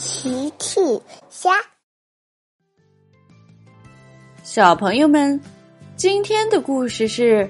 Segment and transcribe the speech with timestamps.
[0.00, 0.80] 奇趣
[1.28, 1.50] 虾，
[4.42, 5.38] 小朋友们，
[5.94, 7.46] 今天的故事是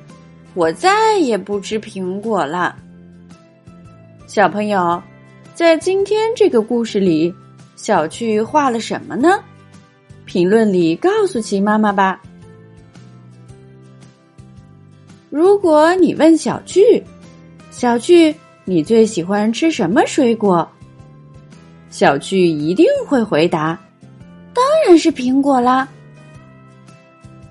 [0.54, 2.76] 我再也不吃苹果了。
[4.26, 5.00] 小朋友，
[5.54, 7.32] 在今天这个故事里，
[7.76, 9.38] 小趣画了什么呢？
[10.24, 12.21] 评论里告诉奇妈妈吧。
[15.30, 17.01] 如果你问小趣，
[17.70, 20.69] 小趣，你最喜欢吃什么水果？
[21.91, 23.79] 小趣一定会回答
[24.55, 25.87] ：“当然是苹果啦！”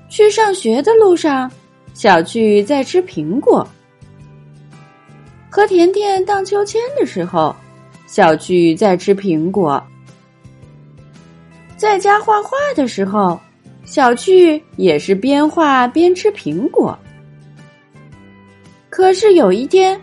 [0.09, 1.51] 去上学的路上，
[1.93, 3.63] 小趣在吃苹果；
[5.49, 7.53] 和甜甜荡秋千的时候，
[8.07, 9.77] 小趣在吃苹果；
[11.75, 13.39] 在家画画的时候，
[13.83, 16.97] 小趣也是边画边吃苹果。
[18.89, 19.99] 可是有一天，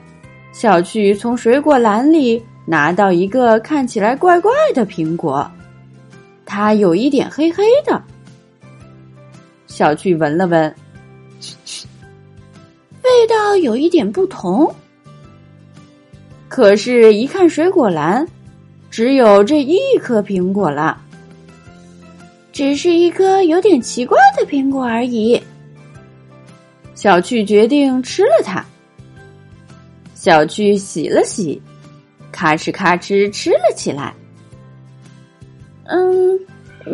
[0.53, 2.45] 小趣从水果篮里。
[2.67, 5.49] 拿到一个看起来怪怪的苹果，
[6.45, 8.03] 它有一点黑黑的。
[9.69, 10.75] 小趣闻了闻，
[13.03, 14.75] 味道有一点不同。
[16.49, 18.27] 可是，一看水果篮，
[18.91, 21.01] 只有这一颗苹果了，
[22.53, 25.41] 只是一颗有点奇怪的苹果而已。
[26.95, 28.65] 小趣决定吃了它。
[30.15, 31.61] 小趣洗了洗。
[32.37, 34.13] 咔哧咔哧吃了起来，
[35.85, 36.39] 嗯，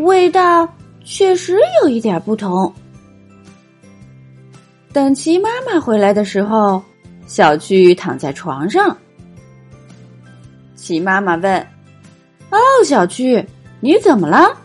[0.05, 0.73] 味道
[1.05, 2.73] 确实有一点不同。
[4.93, 6.81] 等齐妈妈回来的时候，
[7.27, 8.97] 小趣躺在床上。
[10.77, 11.61] 齐妈妈问
[12.51, 13.45] ：“哦，小趣，
[13.81, 14.57] 你怎么了？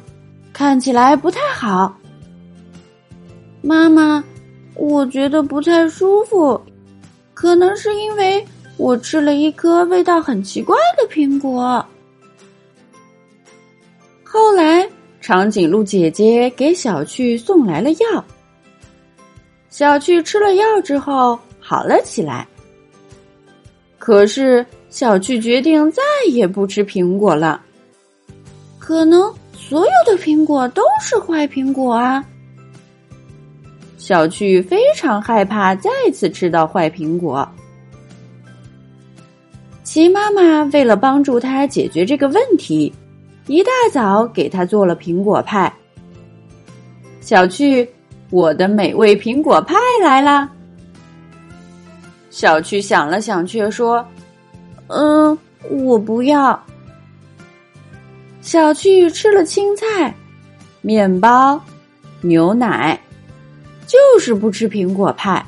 [0.53, 1.97] 看起来不太好。”
[3.63, 4.23] 妈妈，
[4.75, 6.61] 我觉得不太舒服，
[7.33, 8.45] 可能是因为。
[8.77, 11.85] 我吃了一颗味道很奇怪的苹果。
[14.23, 14.87] 后来，
[15.19, 18.23] 长颈鹿姐姐给小趣送来了药。
[19.69, 22.47] 小趣吃了药之后好了起来。
[23.97, 27.61] 可是，小趣决定再也不吃苹果了。
[28.79, 32.23] 可能所有的苹果都是坏苹果啊！
[33.97, 37.47] 小趣非常害怕再次吃到坏苹果。
[39.97, 42.93] 鸡妈妈为了帮助他解决这个问题，
[43.47, 45.73] 一大早给他做了苹果派。
[47.19, 47.89] 小趣，
[48.29, 50.47] 我的美味苹果派来啦！
[52.29, 54.07] 小趣想了想，却说
[54.85, 55.35] ：“嗯，
[55.67, 56.63] 我不要。”
[58.39, 60.13] 小趣吃了青菜、
[60.81, 61.59] 面包、
[62.21, 63.01] 牛奶，
[63.87, 65.43] 就是不吃苹果派。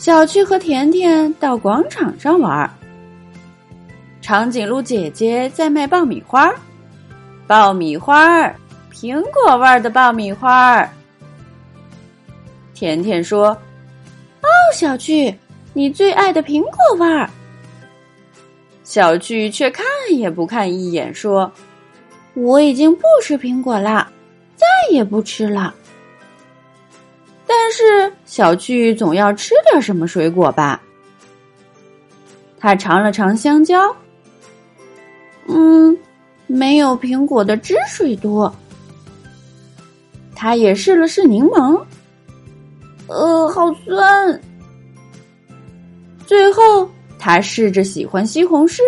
[0.00, 2.70] 小趣和甜甜到广场上玩儿，
[4.22, 6.50] 长颈鹿姐姐在卖爆米花，
[7.46, 8.56] 爆米花儿，
[8.90, 10.88] 苹果味儿的爆米花儿。
[12.72, 13.48] 甜甜说
[14.40, 15.34] ：“哦，小趣，
[15.74, 17.28] 你最爱的苹果味儿。”
[18.82, 21.52] 小趣却看也不看一眼，说
[22.32, 24.10] ：“我已经不吃苹果啦，
[24.56, 25.74] 再也不吃了。”
[27.70, 30.80] 是小趣总要吃点什么水果吧？
[32.58, 33.94] 他尝了尝香蕉，
[35.48, 35.96] 嗯，
[36.46, 38.54] 没有苹果的汁水多。
[40.34, 41.82] 他也试了试柠檬，
[43.06, 44.40] 呃，好酸。
[46.26, 48.80] 最后，他试着喜欢西红柿。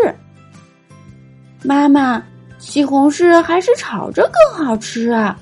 [1.63, 2.23] 妈妈，
[2.59, 5.39] 西红柿还是炒着更好吃啊。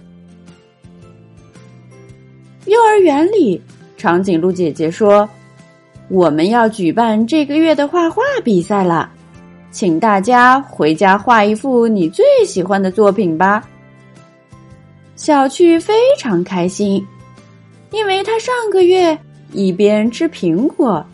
[2.71, 3.61] 幼儿园里，
[3.97, 5.29] 长颈鹿姐姐说
[6.07, 9.11] ：“我们要举办这个月的画画比赛了，
[9.73, 13.69] 请大家回家画一幅你最喜欢的作品吧。”
[15.17, 17.05] 小趣非常开心，
[17.91, 19.19] 因为他上个月
[19.51, 21.05] 一边吃苹果，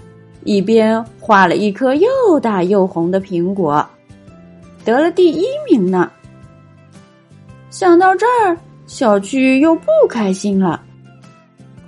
[0.44, 3.82] 一边画了一颗又大又红的苹果，
[4.84, 6.12] 得了第一名呢。
[7.70, 8.54] 想到这儿，
[8.86, 10.82] 小趣又不开心了。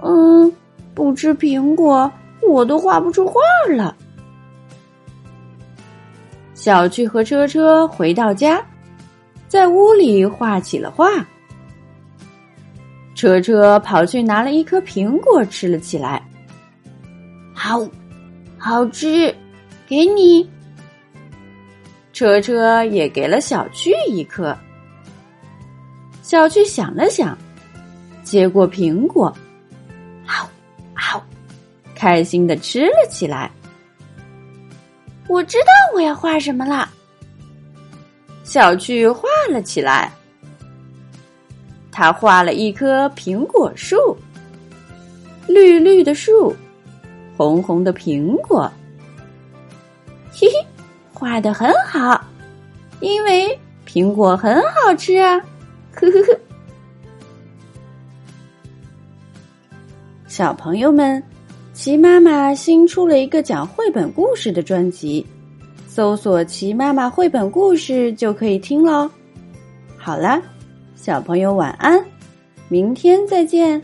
[0.03, 0.53] 嗯，
[0.95, 2.11] 不吃苹果，
[2.43, 3.41] 我都画不出画
[3.75, 3.97] 了。
[6.55, 8.65] 小趣和车车回到家，
[9.49, 11.09] 在屋里画起了画。
[13.15, 16.23] 车车跑去拿了一颗苹果吃了起来，
[17.53, 17.85] 好，
[18.57, 19.35] 好吃，
[19.89, 20.49] 给你。
[22.13, 24.57] 车车也给了小趣一颗。
[26.23, 27.37] 小趣想了想，
[28.23, 29.37] 接过苹果。
[31.99, 33.51] 开心的吃了起来。
[35.27, 36.89] 我知道我要画什么了。
[38.45, 40.13] 小趣画了起来。
[41.91, 44.17] 他画了一棵苹果树，
[45.49, 46.55] 绿绿的树，
[47.37, 48.71] 红红的苹果。
[50.31, 50.67] 嘿嘿，
[51.13, 52.25] 画的很好，
[53.01, 55.37] 因为苹果很好吃啊！
[55.93, 56.41] 呵呵呵。
[60.29, 61.21] 小朋友们，
[61.79, 65.25] 齐妈妈新出了一个讲绘本故事的专辑，
[65.87, 69.09] 搜索“齐妈妈绘本故事”就可以听喽。
[69.97, 70.43] 好了。
[70.97, 72.05] 小朋友晚安，
[72.69, 73.81] 明天再见。